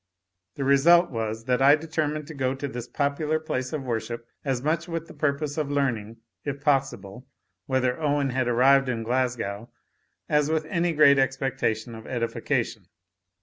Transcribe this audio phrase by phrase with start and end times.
[0.55, 4.63] The result was, that I determined to go to this popular place of worship, as
[4.63, 7.27] much with the purpose of learning, if possible,
[7.67, 9.69] whether Owen had arrived in Glasgow,
[10.27, 12.87] as with any great expectation of edification.